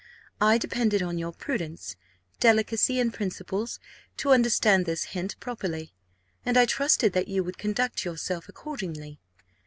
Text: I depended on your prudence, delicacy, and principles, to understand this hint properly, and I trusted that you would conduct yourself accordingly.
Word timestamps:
I 0.41 0.57
depended 0.57 1.03
on 1.03 1.19
your 1.19 1.31
prudence, 1.31 1.95
delicacy, 2.39 2.99
and 2.99 3.13
principles, 3.13 3.79
to 4.17 4.31
understand 4.31 4.87
this 4.87 5.03
hint 5.13 5.39
properly, 5.39 5.93
and 6.43 6.57
I 6.57 6.65
trusted 6.65 7.13
that 7.13 7.27
you 7.27 7.43
would 7.43 7.59
conduct 7.59 8.03
yourself 8.03 8.49
accordingly. 8.49 9.19